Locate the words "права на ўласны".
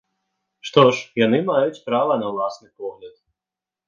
1.89-2.67